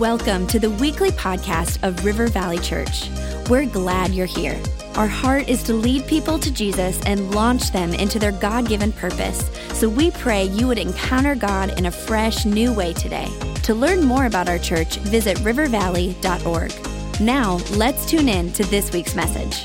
[0.00, 3.08] Welcome to the weekly podcast of River Valley Church.
[3.48, 4.60] We're glad you're here.
[4.94, 8.92] Our heart is to lead people to Jesus and launch them into their God given
[8.92, 9.48] purpose.
[9.72, 13.26] So we pray you would encounter God in a fresh, new way today.
[13.62, 17.20] To learn more about our church, visit rivervalley.org.
[17.22, 19.64] Now, let's tune in to this week's message.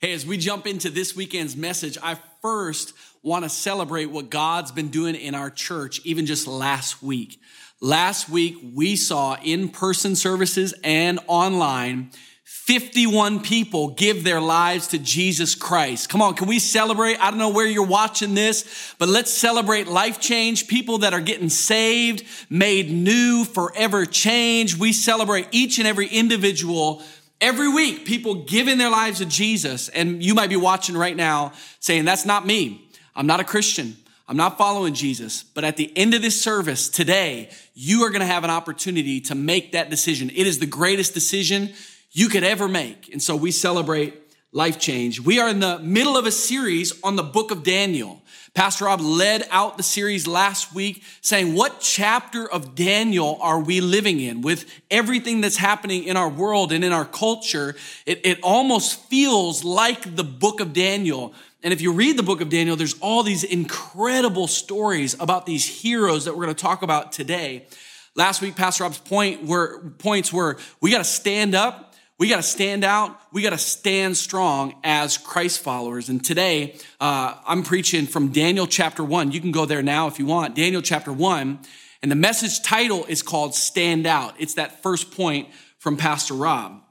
[0.00, 2.92] Hey, as we jump into this weekend's message, I first
[3.22, 7.40] want to celebrate what God's been doing in our church, even just last week.
[7.80, 12.10] Last week, we saw in person services and online
[12.44, 16.08] 51 people give their lives to Jesus Christ.
[16.08, 17.16] Come on, can we celebrate?
[17.18, 21.20] I don't know where you're watching this, but let's celebrate life change, people that are
[21.20, 24.80] getting saved, made new, forever changed.
[24.80, 27.02] We celebrate each and every individual
[27.40, 29.88] every week, people giving their lives to Jesus.
[29.90, 32.88] And you might be watching right now saying, That's not me.
[33.14, 33.96] I'm not a Christian.
[34.28, 38.20] I'm not following Jesus, but at the end of this service today, you are going
[38.20, 40.30] to have an opportunity to make that decision.
[40.30, 41.72] It is the greatest decision
[42.10, 43.12] you could ever make.
[43.12, 44.14] And so we celebrate
[44.50, 45.20] life change.
[45.20, 48.20] We are in the middle of a series on the book of Daniel.
[48.52, 53.80] Pastor Rob led out the series last week saying, What chapter of Daniel are we
[53.80, 54.40] living in?
[54.40, 59.62] With everything that's happening in our world and in our culture, it, it almost feels
[59.62, 61.34] like the book of Daniel.
[61.66, 65.66] And if you read the book of Daniel, there's all these incredible stories about these
[65.66, 67.66] heroes that we're going to talk about today.
[68.14, 72.36] Last week, Pastor Rob's point were points were we got to stand up, we got
[72.36, 76.08] to stand out, we got to stand strong as Christ followers.
[76.08, 79.32] And today, uh, I'm preaching from Daniel chapter one.
[79.32, 80.54] You can go there now if you want.
[80.54, 81.58] Daniel chapter one,
[82.00, 86.85] and the message title is called "Stand Out." It's that first point from Pastor Rob.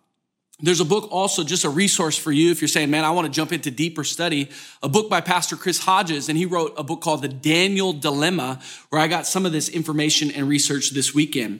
[0.61, 3.25] There's a book also, just a resource for you if you're saying, man, I want
[3.25, 4.49] to jump into deeper study.
[4.81, 8.61] A book by Pastor Chris Hodges, and he wrote a book called The Daniel Dilemma,
[8.89, 11.59] where I got some of this information and research this weekend.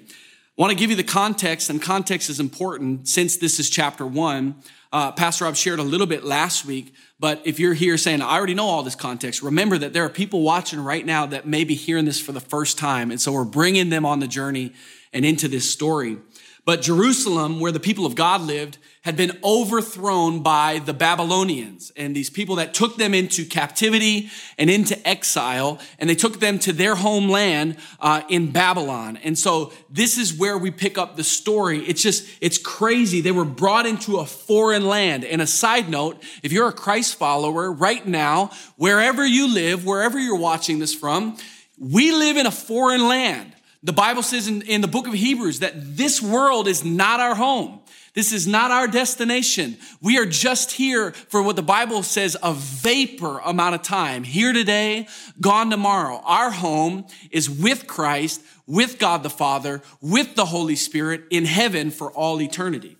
[0.58, 4.06] I want to give you the context, and context is important since this is chapter
[4.06, 4.56] one.
[4.94, 8.38] Uh, Pastor Rob shared a little bit last week, but if you're here saying, I
[8.38, 11.66] already know all this context, remember that there are people watching right now that may
[11.66, 13.11] be hearing this for the first time.
[13.11, 14.72] And so we're bringing them on the journey
[15.11, 16.16] and into this story.
[16.65, 22.15] But Jerusalem, where the people of God lived, had been overthrown by the Babylonians and
[22.15, 26.73] these people that took them into captivity and into exile, and they took them to
[26.73, 29.17] their homeland uh, in Babylon.
[29.17, 31.86] And so this is where we pick up the story.
[31.86, 33.21] It's just, it's crazy.
[33.21, 35.23] They were brought into a foreign land.
[35.23, 40.17] And a side note, if you're a Christ follower right now, wherever you live, wherever
[40.17, 41.37] you're watching this from,
[41.77, 43.55] we live in a foreign land.
[43.86, 47.36] The Bible says in, in the book of Hebrews that this world is not our
[47.36, 47.82] home.
[48.16, 49.78] This is not our destination.
[50.02, 54.23] We are just here for what the Bible says a vapor amount of time.
[54.23, 55.08] Here today,
[55.40, 56.20] gone tomorrow.
[56.26, 61.92] Our home is with Christ, with God the Father, with the Holy Spirit in heaven
[61.92, 62.98] for all eternity.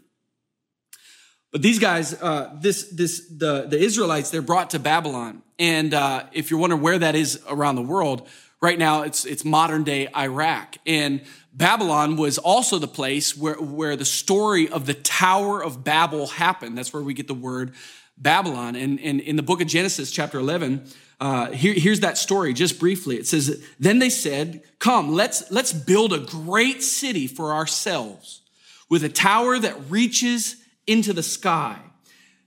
[1.52, 5.42] But these guys, uh, this, this, the, the Israelites, they're brought to Babylon.
[5.58, 8.28] And uh, if you're wondering where that is around the world,
[8.62, 10.78] Right now, it's, it's modern day Iraq.
[10.86, 11.22] And
[11.54, 16.78] Babylon was also the place where, where the story of the Tower of Babel happened.
[16.78, 17.74] That's where we get the word
[18.18, 18.76] Babylon.
[18.76, 20.88] And, and in the book of Genesis, chapter 11,
[21.20, 23.18] uh, here, here's that story just briefly.
[23.18, 28.42] It says, Then they said, Come, let's, let's build a great city for ourselves
[28.90, 31.80] with a tower that reaches into the sky.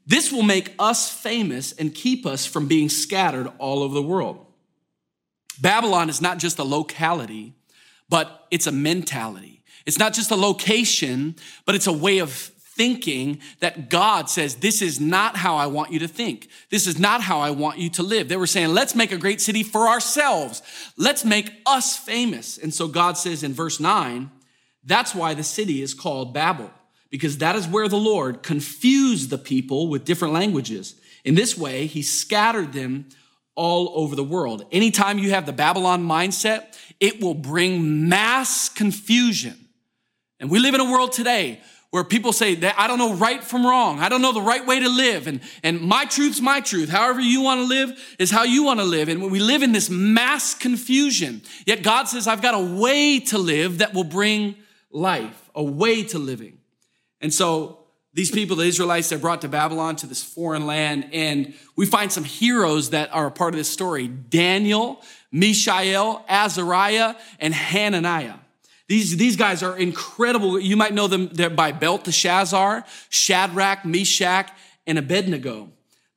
[0.07, 4.47] This will make us famous and keep us from being scattered all over the world.
[5.61, 7.55] Babylon is not just a locality,
[8.09, 9.63] but it's a mentality.
[9.87, 14.81] It's not just a location, but it's a way of thinking that God says, This
[14.81, 16.49] is not how I want you to think.
[16.71, 18.29] This is not how I want you to live.
[18.29, 20.63] They were saying, Let's make a great city for ourselves.
[20.97, 22.57] Let's make us famous.
[22.57, 24.31] And so God says in verse 9,
[24.85, 26.71] that's why the city is called Babel,
[27.11, 30.95] because that is where the Lord confused the people with different languages.
[31.25, 33.09] In this way, he scattered them
[33.59, 34.65] all over the world.
[34.71, 39.57] Anytime you have the Babylon mindset, it will bring mass confusion.
[40.39, 41.61] And we live in a world today
[41.91, 43.99] where people say that I don't know right from wrong.
[43.99, 45.27] I don't know the right way to live.
[45.27, 46.89] And, and my truth's my truth.
[46.89, 49.09] However you want to live is how you want to live.
[49.09, 51.43] And we live in this mass confusion.
[51.67, 54.55] Yet God says, I've got a way to live that will bring
[54.93, 56.59] life, a way to living.
[57.21, 57.81] And so
[58.19, 61.09] these people, the Israelites, they're brought to Babylon to this foreign land.
[61.13, 65.01] And we find some heroes that are a part of this story Daniel,
[65.31, 68.35] Mishael, Azariah, and Hananiah.
[68.89, 70.59] These, these guys are incredible.
[70.59, 74.51] You might know them by Belteshazzar, Shadrach, Meshach,
[74.85, 75.71] and Abednego.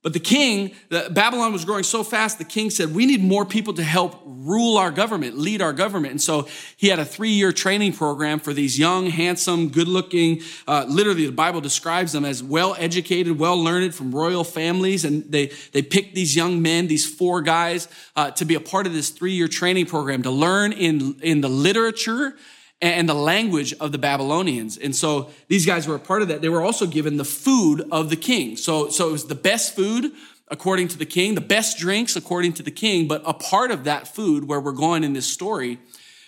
[0.04, 3.46] But the king, the, Babylon was growing so fast, the king said, We need more
[3.46, 6.12] people to help rule our government, lead our government.
[6.12, 10.42] And so he had a three year training program for these young, handsome, good looking,
[10.68, 15.06] uh, literally, the Bible describes them as well educated, well learned from royal families.
[15.06, 18.88] And they, they picked these young men, these four guys, uh, to be a part
[18.88, 22.36] of this three year training program to learn in, in the literature
[22.82, 24.78] and the language of the Babylonians.
[24.78, 26.42] And so these guys were a part of that.
[26.42, 28.58] They were also given the food of the king.
[28.58, 30.12] So, so it was the best food
[30.48, 33.08] according to the king, the best drinks according to the king.
[33.08, 35.80] But a part of that food, where we're going in this story,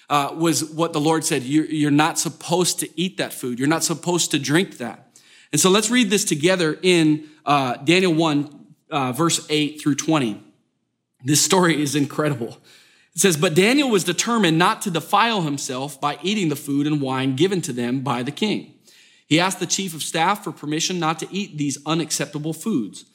[0.09, 3.67] uh, was what the Lord said you're, you're not supposed to eat that food, you're
[3.67, 5.09] not supposed to drink that.
[5.51, 10.41] And so let's read this together in uh, Daniel 1, uh, verse 8 through 20.
[11.23, 12.57] This story is incredible.
[13.15, 17.01] It says, But Daniel was determined not to defile himself by eating the food and
[17.01, 18.73] wine given to them by the king.
[19.27, 23.05] He asked the chief of staff for permission not to eat these unacceptable foods.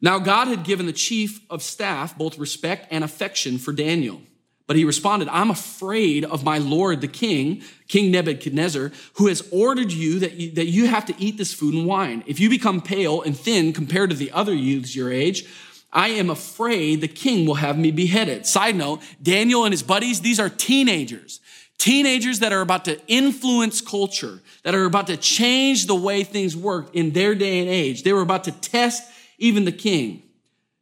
[0.00, 4.20] Now, God had given the chief of staff both respect and affection for Daniel.
[4.66, 9.92] But he responded, I'm afraid of my Lord the king, King Nebuchadnezzar, who has ordered
[9.92, 12.24] you that, you that you have to eat this food and wine.
[12.26, 15.46] If you become pale and thin compared to the other youths your age,
[15.92, 18.46] I am afraid the king will have me beheaded.
[18.46, 21.40] Side note, Daniel and his buddies, these are teenagers.
[21.78, 26.56] Teenagers that are about to influence culture, that are about to change the way things
[26.56, 28.02] work in their day and age.
[28.02, 29.02] They were about to test
[29.38, 30.22] even the king.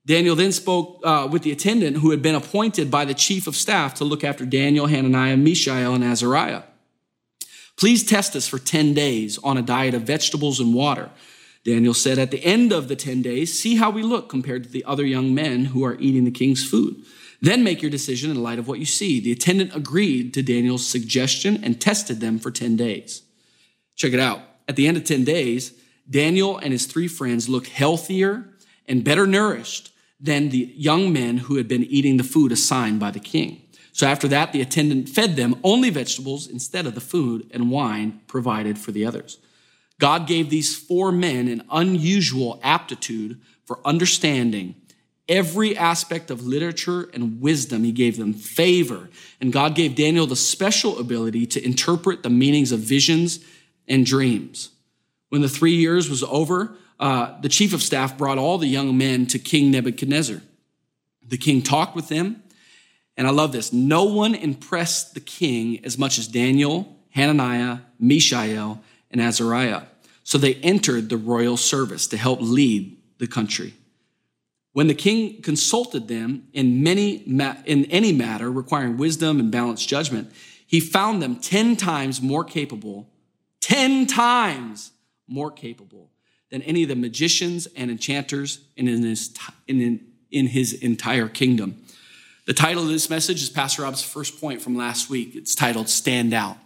[0.07, 3.57] Daniel then spoke uh, with the attendant who had been appointed by the chief of
[3.57, 6.63] staff to look after Daniel, Hananiah, Mishael, and Azariah.
[7.77, 11.11] Please test us for 10 days on a diet of vegetables and water.
[11.65, 14.71] Daniel said, At the end of the 10 days, see how we look compared to
[14.71, 17.03] the other young men who are eating the king's food.
[17.41, 19.21] Then make your decision in light of what you see.
[19.21, 23.23] The attendant agreed to Daniel's suggestion and tested them for 10 days.
[23.97, 24.41] Check it out.
[24.69, 25.75] At the end of 10 days,
[26.09, 28.49] Daniel and his three friends looked healthier
[28.87, 33.11] and better nourished than the young men who had been eating the food assigned by
[33.11, 33.63] the king.
[33.93, 38.21] So after that, the attendant fed them only vegetables instead of the food and wine
[38.27, 39.39] provided for the others.
[40.05, 44.75] God gave these four men an unusual aptitude for understanding
[45.31, 47.85] every aspect of literature and wisdom.
[47.85, 49.09] He gave them favor.
[49.41, 53.43] And God gave Daniel the special ability to interpret the meanings of visions
[53.89, 54.73] and dreams.
[55.31, 58.99] When the three years was over, uh, the chief of staff brought all the young
[58.99, 60.43] men to King Nebuchadnezzar.
[61.27, 62.43] The king talked with them.
[63.17, 63.73] And I love this.
[63.73, 69.85] No one impressed the king as much as Daniel, Hananiah, Mishael, and Azariah.
[70.25, 73.75] So they entered the royal service to help lead the country.
[74.73, 77.17] When the king consulted them in, many,
[77.67, 80.33] in any matter requiring wisdom and balanced judgment,
[80.67, 83.09] he found them 10 times more capable,
[83.61, 84.91] 10 times
[85.29, 86.11] more capable
[86.51, 89.33] than any of the magicians and enchanters in his,
[89.69, 90.01] in,
[90.33, 91.85] in his entire kingdom.
[92.47, 95.37] The title of this message is Pastor Rob's first point from last week.
[95.37, 96.57] It's titled Stand Out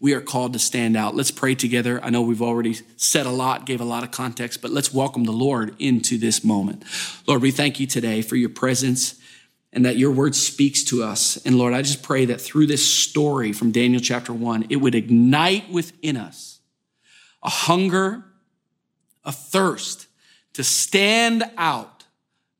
[0.00, 1.16] we are called to stand out.
[1.16, 2.02] Let's pray together.
[2.04, 5.24] I know we've already said a lot, gave a lot of context, but let's welcome
[5.24, 6.84] the Lord into this moment.
[7.26, 9.20] Lord, we thank you today for your presence
[9.72, 11.36] and that your word speaks to us.
[11.44, 14.94] And Lord, I just pray that through this story from Daniel chapter one, it would
[14.94, 16.60] ignite within us
[17.42, 18.24] a hunger,
[19.24, 20.06] a thirst
[20.54, 22.04] to stand out,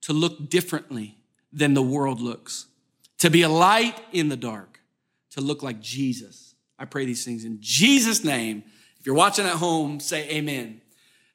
[0.03, 1.19] to look differently
[1.53, 2.67] than the world looks,
[3.19, 4.81] to be a light in the dark,
[5.31, 6.48] to look like Jesus.
[6.79, 8.63] I pray these things in Jesus' name.
[9.01, 10.81] If you're watching at home, say amen.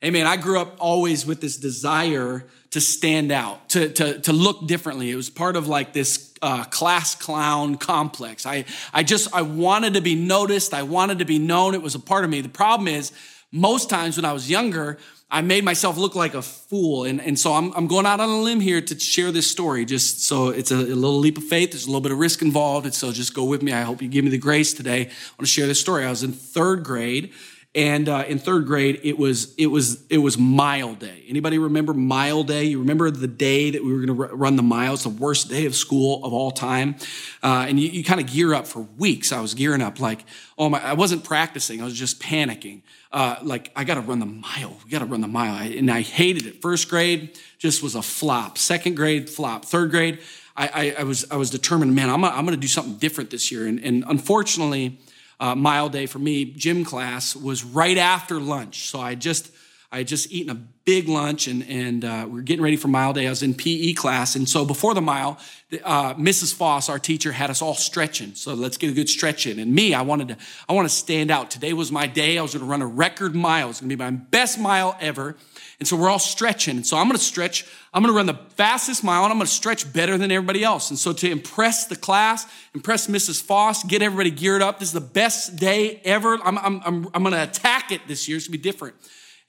[0.03, 0.27] Amen.
[0.27, 5.09] I grew up always with this desire to stand out, to, to, to look differently.
[5.11, 8.45] It was part of like this uh, class clown complex.
[8.45, 10.73] I, I just, I wanted to be noticed.
[10.73, 11.73] I wanted to be known.
[11.73, 12.41] It was a part of me.
[12.41, 13.11] The problem is,
[13.51, 14.97] most times when I was younger,
[15.33, 17.05] I made myself look like a fool.
[17.05, 19.83] And, and so I'm, I'm going out on a limb here to share this story,
[19.83, 21.71] just so it's a, a, little leap of faith.
[21.71, 22.85] There's a little bit of risk involved.
[22.85, 23.73] And so just go with me.
[23.73, 25.01] I hope you give me the grace today.
[25.01, 26.05] I want to share this story.
[26.05, 27.33] I was in third grade.
[27.75, 31.23] And uh, in third grade, it was it was it was mile day.
[31.27, 32.65] Anybody remember mile day?
[32.65, 35.65] You remember the day that we were going to run the miles, the worst day
[35.65, 36.95] of school of all time,
[37.41, 39.31] uh, and you, you kind of gear up for weeks.
[39.31, 40.23] I was gearing up like,
[40.55, 40.83] oh my!
[40.83, 41.81] I wasn't practicing.
[41.81, 44.75] I was just panicking uh, like I got to run the mile.
[44.83, 46.61] We got to run the mile, and I hated it.
[46.61, 48.57] First grade just was a flop.
[48.57, 49.65] Second grade flop.
[49.65, 50.19] Third grade,
[50.57, 51.93] I, I, I was I was determined.
[51.95, 53.67] Man, I'm gonna, I'm going to do something different this year.
[53.67, 54.99] And, and unfortunately,
[55.43, 58.87] uh, mile day for me, gym class was right after lunch.
[58.87, 59.51] So I just
[59.93, 62.87] I had just eaten a big lunch and, and uh, we were getting ready for
[62.87, 63.27] mile day.
[63.27, 64.35] I was in PE class.
[64.35, 65.37] And so before the mile,
[65.83, 66.51] uh, Mrs.
[66.51, 68.33] Foss, our teacher, had us all stretching.
[68.33, 69.59] So let's get a good stretch in.
[69.59, 71.51] And me, I wanted to, I want to stand out.
[71.51, 72.39] Today was my day.
[72.39, 73.69] I was going to run a record mile.
[73.69, 75.37] It's going to be my best mile ever.
[75.77, 76.77] And so we're all stretching.
[76.77, 77.67] And so I'm going to stretch.
[77.93, 80.63] I'm going to run the fastest mile and I'm going to stretch better than everybody
[80.63, 80.89] else.
[80.89, 83.43] And so to impress the class, impress Mrs.
[83.43, 84.79] Foss, get everybody geared up.
[84.79, 86.39] This is the best day ever.
[86.43, 88.37] I'm, I'm, I'm, I'm going to attack it this year.
[88.37, 88.95] It's going to be different.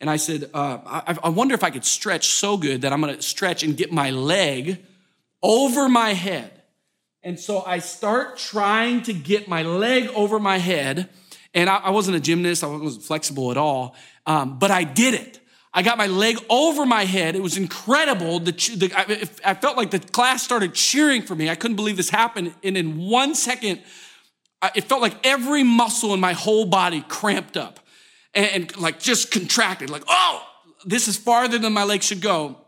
[0.04, 3.00] And I said, uh, I, I wonder if I could stretch so good that I'm
[3.00, 4.84] going to stretch and get my leg
[5.42, 6.52] over my head.
[7.22, 11.08] And so I start trying to get my leg over my head.
[11.54, 13.96] And I, I wasn't a gymnast, I wasn't flexible at all,
[14.26, 15.40] um, but I did it.
[15.72, 17.34] I got my leg over my head.
[17.34, 18.40] It was incredible.
[18.40, 21.48] The, the, I, I, felt like the class started cheering for me.
[21.48, 22.54] I couldn't believe this happened.
[22.62, 23.80] And in one second,
[24.74, 27.80] it felt like every muscle in my whole body cramped up
[28.34, 30.46] and, and like just contracted, like, oh,
[30.84, 32.58] this is farther than my leg should go.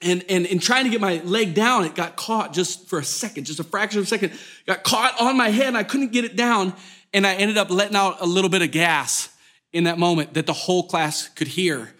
[0.00, 3.04] And, and in trying to get my leg down, it got caught just for a
[3.04, 4.32] second, just a fraction of a second,
[4.66, 6.72] got caught on my head and I couldn't get it down.
[7.12, 9.28] And I ended up letting out a little bit of gas
[9.72, 11.92] in that moment that the whole class could hear.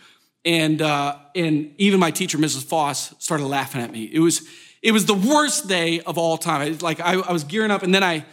[0.44, 2.64] And, uh, and even my teacher, Mrs.
[2.64, 4.04] Foss, started laughing at me.
[4.04, 4.46] It was,
[4.80, 6.62] it was the worst day of all time.
[6.62, 8.24] It, like I, I was gearing up and then I,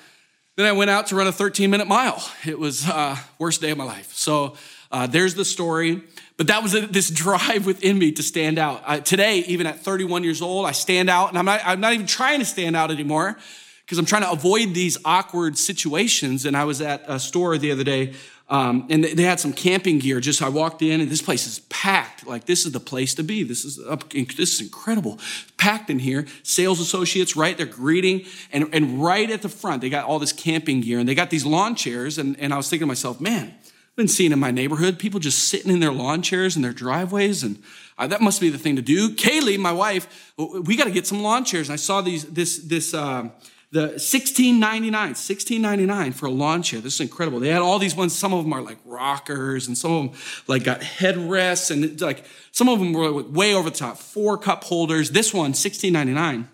[0.55, 2.23] then I went out to run a 13 minute mile.
[2.45, 4.13] It was uh, worst day of my life.
[4.13, 4.55] So
[4.91, 6.01] uh, there's the story.
[6.37, 8.81] But that was a, this drive within me to stand out.
[8.85, 11.93] Uh, today, even at 31 years old, I stand out, and I'm not, I'm not
[11.93, 13.37] even trying to stand out anymore
[13.85, 16.45] because I'm trying to avoid these awkward situations.
[16.45, 18.13] And I was at a store the other day,
[18.49, 20.19] um, and they had some camping gear.
[20.19, 22.25] Just I walked in, and this place is packed.
[22.25, 23.43] Like this is the place to be.
[23.43, 25.19] This is up, this is incredible,
[25.57, 26.25] packed in here.
[26.41, 27.55] Sales associates, right?
[27.55, 31.07] They're greeting, and and right at the front, they got all this camping gear, and
[31.07, 32.17] they got these lawn chairs.
[32.17, 35.19] And and I was thinking to myself, man, I've been seeing in my neighborhood people
[35.19, 37.61] just sitting in their lawn chairs in their driveways, and
[37.99, 39.09] uh, that must be the thing to do.
[39.09, 41.69] Kaylee, my wife, we got to get some lawn chairs.
[41.69, 42.95] And I saw these this this.
[42.95, 43.29] Uh,
[43.71, 46.79] the 1699 1699 for a lawn chair.
[46.79, 47.39] This is incredible.
[47.39, 48.17] They had all these ones.
[48.17, 52.25] Some of them are like rockers and some of them like got headrests and like
[52.51, 53.97] some of them were way over the top.
[53.97, 55.11] Four cup holders.
[55.11, 56.49] This one 1699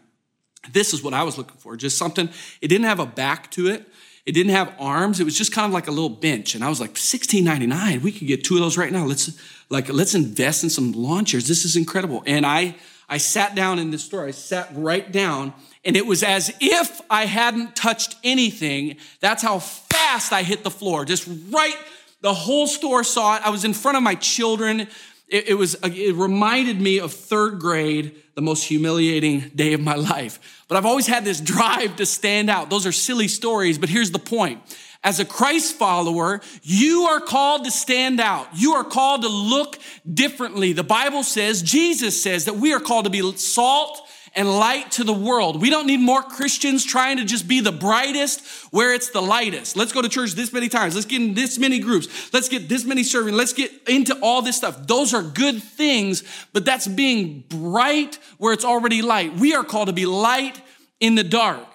[0.72, 1.75] this is what i was looking for.
[1.75, 2.30] Just something.
[2.62, 3.88] It didn't have a back to it.
[4.25, 5.20] It didn't have arms.
[5.20, 8.12] It was just kind of like a little bench and i was like 1699 we
[8.12, 9.06] could get two of those right now.
[9.06, 9.39] Let's
[9.70, 11.48] like let's invest in some lawn chairs.
[11.48, 12.24] This is incredible.
[12.25, 12.75] And i
[13.10, 14.25] i sat down in this store.
[14.25, 18.97] I sat right down and it was as if I hadn't touched anything.
[19.19, 21.05] That's how fast I hit the floor.
[21.05, 21.75] Just right,
[22.21, 23.41] the whole store saw it.
[23.45, 24.81] I was in front of my children.
[25.27, 29.81] It, it was, uh, it reminded me of third grade, the most humiliating day of
[29.81, 30.63] my life.
[30.67, 32.69] But I've always had this drive to stand out.
[32.69, 34.61] Those are silly stories, but here's the point.
[35.03, 38.47] As a Christ follower, you are called to stand out.
[38.53, 39.79] You are called to look
[40.11, 40.73] differently.
[40.73, 45.03] The Bible says, Jesus says that we are called to be salt and light to
[45.03, 45.61] the world.
[45.61, 49.75] We don't need more Christians trying to just be the brightest where it's the lightest.
[49.75, 50.95] Let's go to church this many times.
[50.95, 52.33] Let's get in this many groups.
[52.33, 53.35] Let's get this many serving.
[53.35, 54.88] Let's get into all this stuff.
[54.88, 56.23] Those are good things,
[56.53, 59.33] but that's being bright where it's already light.
[59.35, 60.61] We are called to be light
[61.00, 61.67] in the dark.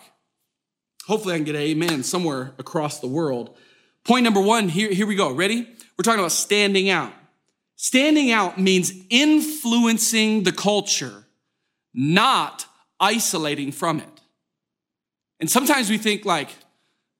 [1.07, 3.57] Hopefully, I can get an amen somewhere across the world.
[4.05, 5.33] Point number one here, here we go.
[5.33, 5.69] Ready?
[5.99, 7.13] We're talking about standing out.
[7.77, 11.26] Standing out means influencing the culture
[11.97, 12.67] not
[13.01, 14.21] isolating from it.
[15.41, 16.51] And sometimes we think like,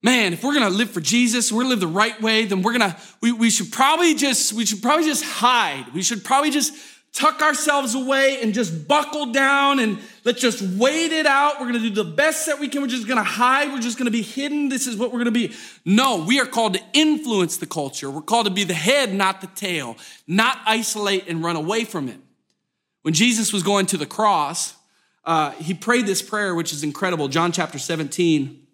[0.03, 2.73] man, if we're gonna live for Jesus, we're gonna live the right way, then we're
[2.73, 5.87] gonna, we, we should probably just, we should probably just hide.
[5.95, 6.75] We should probably just
[7.13, 11.59] tuck ourselves away and just buckle down and let's just wait it out.
[11.59, 12.83] We're gonna do the best that we can.
[12.83, 13.73] We're just gonna hide.
[13.73, 14.69] We're just gonna be hidden.
[14.69, 15.55] This is what we're gonna be.
[15.85, 18.11] No, we are called to influence the culture.
[18.11, 22.09] We're called to be the head, not the tail, not isolate and run away from
[22.09, 22.19] it.
[23.07, 24.75] When Jesus was going to the cross,
[25.25, 27.29] uh, he prayed this prayer, which is incredible.
[27.29, 28.67] John chapter 17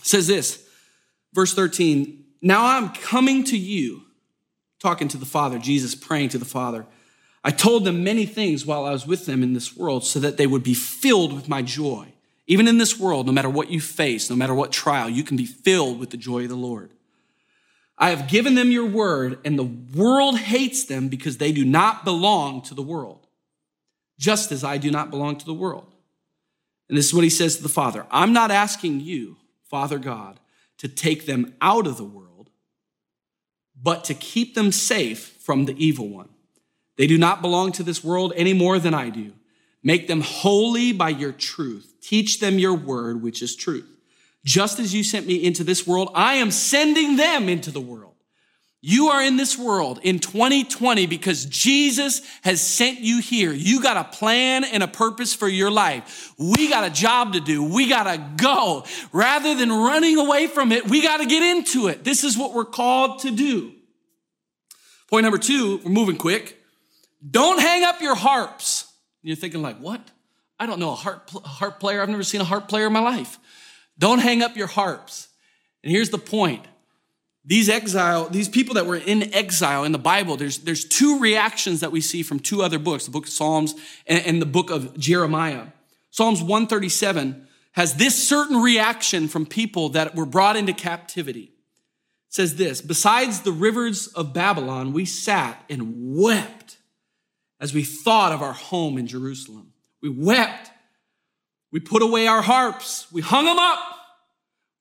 [0.00, 0.66] says this,
[1.34, 4.00] verse 13 Now I'm coming to you,
[4.78, 6.86] talking to the Father, Jesus praying to the Father.
[7.44, 10.38] I told them many things while I was with them in this world so that
[10.38, 12.14] they would be filled with my joy.
[12.46, 15.36] Even in this world, no matter what you face, no matter what trial, you can
[15.36, 16.92] be filled with the joy of the Lord.
[17.98, 22.06] I have given them your word, and the world hates them because they do not
[22.06, 23.26] belong to the world
[24.20, 25.92] just as I do not belong to the world.
[26.88, 30.38] And this is what he says to the Father I'm not asking you, Father God,
[30.78, 32.50] to take them out of the world,
[33.74, 36.28] but to keep them safe from the evil one.
[36.96, 39.32] They do not belong to this world any more than I do.
[39.82, 41.94] Make them holy by your truth.
[42.02, 43.88] Teach them your word, which is truth.
[44.44, 48.09] Just as you sent me into this world, I am sending them into the world.
[48.82, 53.52] You are in this world in 2020 because Jesus has sent you here.
[53.52, 56.32] You got a plan and a purpose for your life.
[56.38, 57.62] We got a job to do.
[57.62, 58.86] We got to go.
[59.12, 62.04] Rather than running away from it, we got to get into it.
[62.04, 63.72] This is what we're called to do.
[65.10, 66.56] Point number two, we're moving quick.
[67.28, 68.90] Don't hang up your harps.
[69.22, 70.00] You're thinking, like, what?
[70.58, 72.00] I don't know a harp, harp player.
[72.00, 73.38] I've never seen a harp player in my life.
[73.98, 75.28] Don't hang up your harps.
[75.82, 76.64] And here's the point
[77.44, 81.80] these exile, these people that were in exile in the Bible, there's, there's two reactions
[81.80, 83.74] that we see from two other books, the book of Psalms
[84.06, 85.68] and, and the book of Jeremiah.
[86.10, 91.44] Psalms 137 has this certain reaction from people that were brought into captivity.
[91.44, 96.76] It says this, besides the rivers of Babylon, we sat and wept
[97.58, 99.72] as we thought of our home in Jerusalem.
[100.02, 100.70] We wept.
[101.72, 103.10] We put away our harps.
[103.12, 103.78] We hung them up.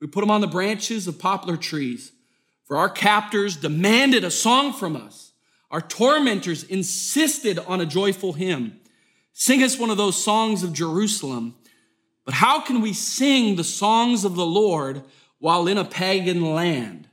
[0.01, 2.11] We put them on the branches of poplar trees.
[2.69, 5.33] For our captors demanded a song from us.
[5.71, 8.79] Our tormentors insisted on a joyful hymn.
[9.33, 11.55] Sing us one of those songs of Jerusalem.
[12.25, 15.01] But how can we sing the songs of the Lord
[15.39, 17.07] while in a pagan land?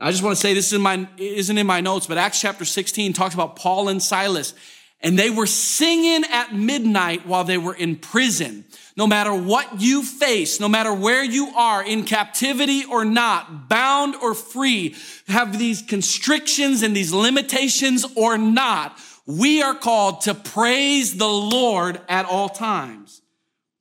[0.00, 2.64] I just want to say this isn't, my, isn't in my notes, but Acts chapter
[2.64, 4.52] 16 talks about Paul and Silas.
[5.00, 8.64] And they were singing at midnight while they were in prison
[8.98, 14.16] no matter what you face, no matter where you are, in captivity or not, bound
[14.16, 14.96] or free,
[15.28, 22.00] have these constrictions and these limitations or not, we are called to praise the Lord
[22.08, 23.22] at all times.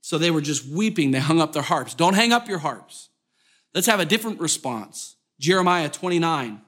[0.01, 1.09] So they were just weeping.
[1.09, 1.95] They hung up their harps.
[1.95, 3.09] Don't hang up your harps.
[3.73, 5.15] Let's have a different response.
[5.39, 6.61] Jeremiah 29,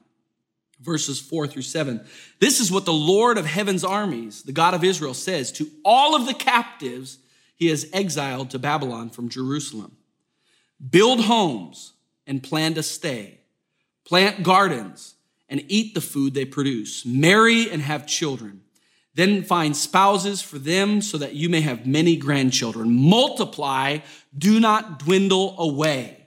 [0.82, 2.04] verses 4 through 7.
[2.38, 6.14] This is what the Lord of heaven's armies, the God of Israel, says to all
[6.16, 7.18] of the captives
[7.54, 9.96] he has exiled to Babylon from Jerusalem.
[10.90, 11.92] Build homes
[12.26, 13.40] and plan to stay.
[14.04, 15.14] Plant gardens
[15.48, 17.04] and eat the food they produce.
[17.04, 18.62] Marry and have children.
[19.14, 22.94] Then find spouses for them so that you may have many grandchildren.
[22.94, 23.98] Multiply,
[24.36, 26.19] do not dwindle away.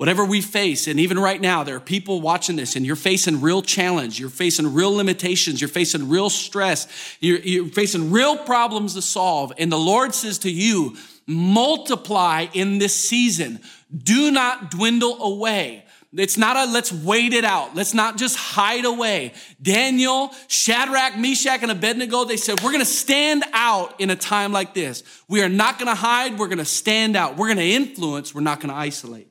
[0.00, 3.42] Whatever we face, and even right now, there are people watching this and you're facing
[3.42, 4.18] real challenge.
[4.18, 5.60] You're facing real limitations.
[5.60, 6.88] You're facing real stress.
[7.20, 9.52] You're, you're facing real problems to solve.
[9.58, 13.60] And the Lord says to you, multiply in this season.
[13.94, 15.84] Do not dwindle away.
[16.14, 17.74] It's not a let's wait it out.
[17.76, 19.34] Let's not just hide away.
[19.60, 24.50] Daniel, Shadrach, Meshach, and Abednego, they said, We're going to stand out in a time
[24.50, 25.02] like this.
[25.28, 26.38] We are not going to hide.
[26.38, 27.36] We're going to stand out.
[27.36, 28.34] We're going to influence.
[28.34, 29.29] We're not going to isolate.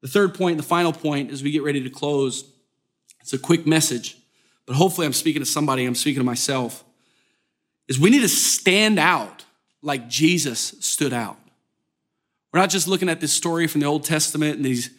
[0.00, 2.44] The third point, the final point, as we get ready to close,
[3.20, 4.16] it's a quick message,
[4.66, 6.84] but hopefully I'm speaking to somebody, I'm speaking to myself,
[7.88, 9.44] is we need to stand out
[9.82, 11.38] like Jesus stood out.
[12.52, 14.90] We're not just looking at this story from the Old Testament and these,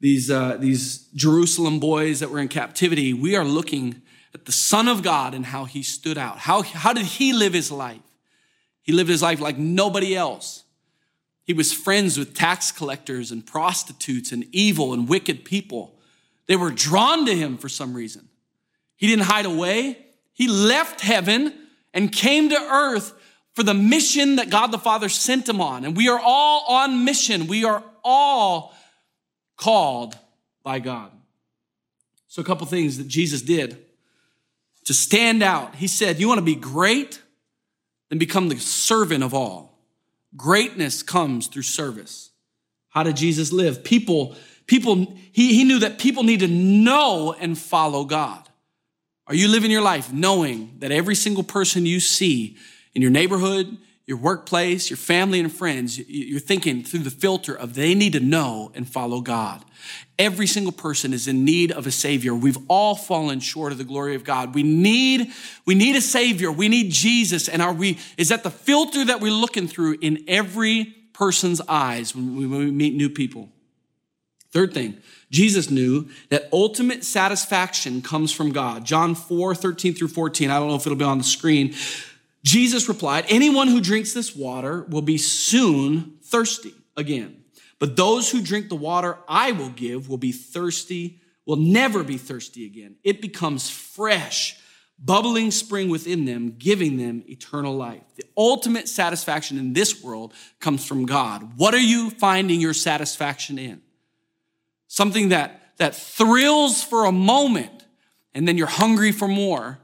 [0.00, 3.14] these, uh, these Jerusalem boys that were in captivity.
[3.14, 4.02] We are looking
[4.34, 6.38] at the Son of God and how he stood out.
[6.38, 8.00] How, how did he live his life?
[8.82, 10.64] He lived his life like nobody else.
[11.44, 15.98] He was friends with tax collectors and prostitutes and evil and wicked people.
[16.46, 18.28] They were drawn to him for some reason.
[18.96, 19.98] He didn't hide away.
[20.32, 21.52] He left heaven
[21.92, 23.12] and came to earth
[23.54, 25.84] for the mission that God the Father sent him on.
[25.84, 27.46] And we are all on mission.
[27.46, 28.74] We are all
[29.56, 30.16] called
[30.62, 31.10] by God.
[32.28, 33.84] So, a couple things that Jesus did
[34.84, 35.74] to stand out.
[35.74, 37.20] He said, You want to be great?
[38.08, 39.71] Then become the servant of all.
[40.36, 42.30] Greatness comes through service.
[42.90, 43.84] How did Jesus live?
[43.84, 48.48] People, people, he, he knew that people need to know and follow God.
[49.26, 52.56] Are you living your life knowing that every single person you see
[52.94, 57.74] in your neighborhood, your workplace, your family and friends, you're thinking through the filter of
[57.74, 59.64] they need to know and follow God.
[60.18, 62.34] Every single person is in need of a savior.
[62.34, 64.54] We've all fallen short of the glory of God.
[64.54, 65.32] We need,
[65.64, 66.50] we need a savior.
[66.50, 67.48] We need Jesus.
[67.48, 72.14] And are we, is that the filter that we're looking through in every person's eyes
[72.14, 73.48] when we, when we meet new people?
[74.50, 74.98] Third thing,
[75.30, 78.84] Jesus knew that ultimate satisfaction comes from God.
[78.84, 80.50] John 4, 13 through 14.
[80.50, 81.74] I don't know if it'll be on the screen.
[82.44, 87.42] Jesus replied, Anyone who drinks this water will be soon thirsty again.
[87.78, 92.16] But those who drink the water I will give will be thirsty, will never be
[92.16, 92.96] thirsty again.
[93.02, 94.56] It becomes fresh,
[94.98, 98.02] bubbling spring within them, giving them eternal life.
[98.16, 101.56] The ultimate satisfaction in this world comes from God.
[101.56, 103.82] What are you finding your satisfaction in?
[104.86, 107.84] Something that, that thrills for a moment
[108.34, 109.78] and then you're hungry for more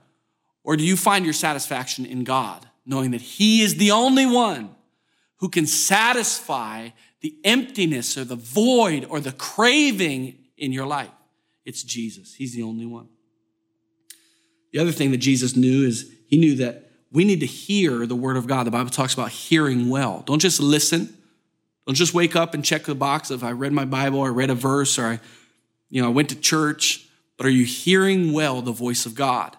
[0.69, 4.69] or do you find your satisfaction in God, knowing that He is the only one
[5.39, 6.91] who can satisfy
[7.23, 11.09] the emptiness or the void or the craving in your life?
[11.65, 12.35] It's Jesus.
[12.35, 13.09] He's the only one.
[14.75, 18.15] The other thing that Jesus knew is he knew that we need to hear the
[18.15, 18.67] word of God.
[18.67, 20.23] The Bible talks about hearing well.
[20.27, 21.17] Don't just listen.
[21.87, 24.51] Don't just wake up and check the box of I read my Bible I read
[24.51, 25.21] a verse or I,
[25.89, 29.57] you know, I went to church, but are you hearing well the voice of God?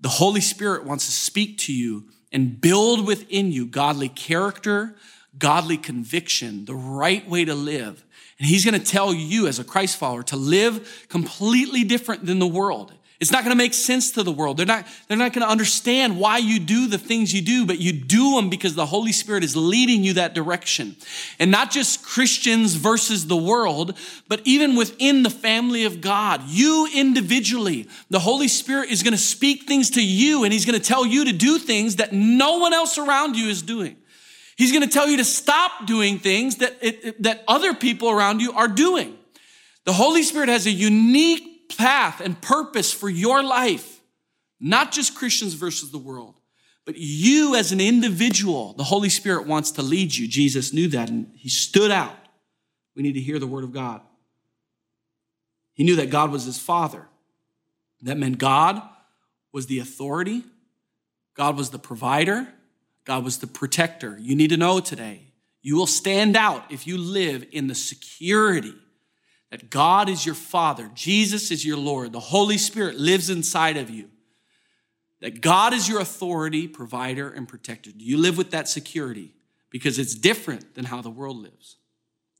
[0.00, 4.96] The Holy Spirit wants to speak to you and build within you godly character,
[5.38, 8.04] godly conviction, the right way to live.
[8.38, 12.38] And he's going to tell you as a Christ follower to live completely different than
[12.38, 12.92] the world.
[13.20, 14.58] It's not going to make sense to the world.
[14.58, 17.80] They're not, they're not going to understand why you do the things you do, but
[17.80, 20.94] you do them because the Holy Spirit is leading you that direction.
[21.40, 26.88] And not just Christians versus the world, but even within the family of God, you
[26.94, 30.86] individually, the Holy Spirit is going to speak things to you and He's going to
[30.86, 33.96] tell you to do things that no one else around you is doing.
[34.56, 38.40] He's going to tell you to stop doing things that, it, that other people around
[38.40, 39.18] you are doing.
[39.84, 44.00] The Holy Spirit has a unique path and purpose for your life,
[44.60, 46.34] not just Christians versus the world,
[46.84, 48.72] but you as an individual.
[48.72, 50.26] The Holy Spirit wants to lead you.
[50.26, 52.16] Jesus knew that and he stood out.
[52.96, 54.00] We need to hear the word of God.
[55.74, 57.06] He knew that God was his father.
[58.02, 58.82] That meant God
[59.52, 60.44] was the authority,
[61.34, 62.48] God was the provider,
[63.04, 64.16] God was the protector.
[64.20, 68.74] You need to know today, you will stand out if you live in the security
[69.50, 73.88] that God is your Father, Jesus is your Lord, the Holy Spirit lives inside of
[73.90, 74.10] you,
[75.20, 77.90] that God is your authority, provider, and protector.
[77.90, 79.34] Do you live with that security?
[79.70, 81.76] Because it's different than how the world lives.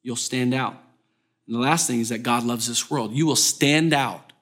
[0.02, 0.76] You'll stand out.
[1.46, 3.12] And the last thing is that God loves this world.
[3.12, 4.32] You will stand out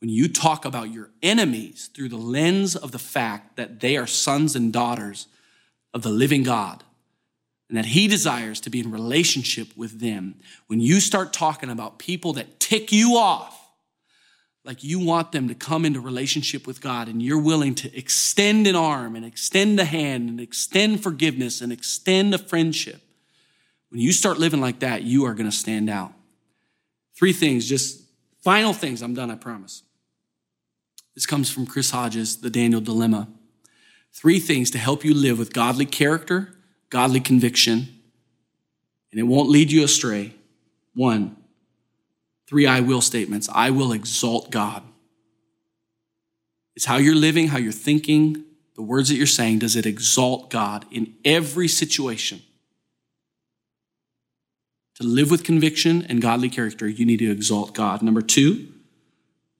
[0.00, 4.06] when you talk about your enemies through the lens of the fact that they are
[4.06, 5.26] sons and daughters
[5.92, 6.82] of the living God
[7.70, 10.34] and that he desires to be in relationship with them.
[10.66, 13.56] When you start talking about people that tick you off,
[14.64, 18.66] like you want them to come into relationship with God and you're willing to extend
[18.66, 23.00] an arm and extend a hand and extend forgiveness and extend a friendship.
[23.90, 26.12] When you start living like that, you are going to stand out.
[27.14, 28.02] Three things, just
[28.42, 29.00] final things.
[29.00, 29.84] I'm done, I promise.
[31.14, 33.28] This comes from Chris Hodges, The Daniel Dilemma.
[34.12, 36.56] Three things to help you live with godly character,
[36.90, 37.88] godly conviction,
[39.10, 40.34] and it won't lead you astray.
[40.94, 41.36] One,
[42.46, 43.48] three I will statements.
[43.52, 44.82] I will exalt God.
[46.76, 49.60] It's how you're living, how you're thinking, the words that you're saying.
[49.60, 52.42] Does it exalt God in every situation?
[54.96, 58.02] To live with conviction and godly character, you need to exalt God.
[58.02, 58.68] Number two,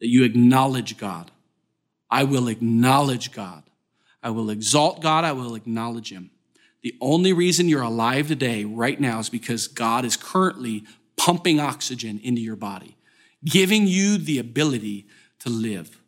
[0.00, 1.30] that you acknowledge God.
[2.10, 3.62] I will acknowledge God.
[4.22, 5.24] I will exalt God.
[5.24, 6.30] I will acknowledge Him.
[6.82, 10.84] The only reason you're alive today, right now, is because God is currently
[11.16, 12.96] pumping oxygen into your body,
[13.44, 15.06] giving you the ability
[15.40, 16.00] to live.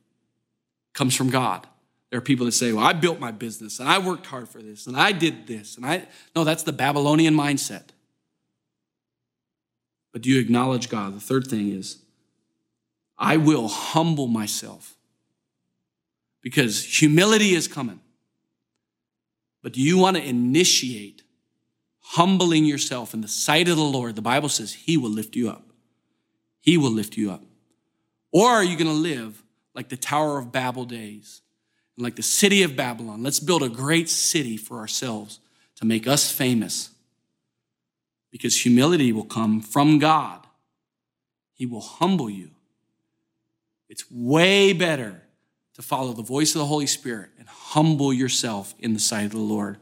[0.94, 1.66] Comes from God.
[2.10, 4.60] There are people that say, Well, I built my business and I worked hard for
[4.62, 5.76] this and I did this.
[5.76, 6.06] And I,
[6.36, 7.84] no, that's the Babylonian mindset.
[10.12, 11.16] But do you acknowledge God?
[11.16, 12.02] The third thing is,
[13.16, 14.94] I will humble myself
[16.42, 18.00] because humility is coming.
[19.62, 21.22] But do you want to initiate
[22.00, 24.16] humbling yourself in the sight of the Lord?
[24.16, 25.62] The Bible says He will lift you up.
[26.60, 27.42] He will lift you up.
[28.32, 29.42] Or are you going to live
[29.74, 31.42] like the Tower of Babel days,
[31.96, 33.22] and like the city of Babylon?
[33.22, 35.40] Let's build a great city for ourselves
[35.76, 36.90] to make us famous.
[38.30, 40.46] Because humility will come from God,
[41.54, 42.50] He will humble you.
[43.88, 45.21] It's way better
[45.82, 49.38] follow the voice of the Holy Spirit and humble yourself in the sight of the
[49.38, 49.78] Lord.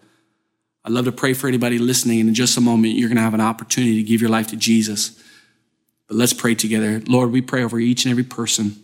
[0.84, 2.20] I'd love to pray for anybody listening.
[2.20, 4.48] And in just a moment, you're going to have an opportunity to give your life
[4.48, 5.22] to Jesus.
[6.08, 7.02] But let's pray together.
[7.06, 8.82] Lord, we pray over each and every person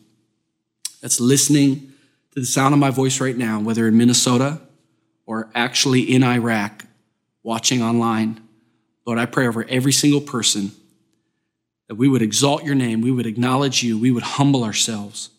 [1.00, 1.92] that's listening
[2.32, 4.60] to the sound of my voice right now, whether in Minnesota
[5.24, 6.84] or actually in Iraq,
[7.42, 8.40] watching online.
[9.06, 10.72] Lord, I pray over every single person
[11.88, 15.30] that we would exalt your name, we would acknowledge you, we would humble ourselves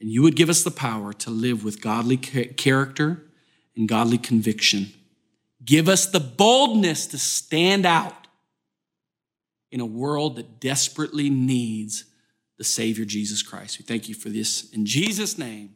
[0.00, 3.22] and you would give us the power to live with godly character
[3.76, 4.92] and godly conviction.
[5.64, 8.26] Give us the boldness to stand out
[9.70, 12.04] in a world that desperately needs
[12.58, 13.78] the Savior Jesus Christ.
[13.78, 15.75] We thank you for this in Jesus' name.